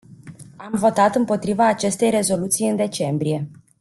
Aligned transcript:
Am 0.55 0.71
votat 0.75 1.15
împotriva 1.15 1.67
acestei 1.67 2.09
rezoluții 2.09 2.67
în 2.69 2.75
decembrie. 2.75 3.49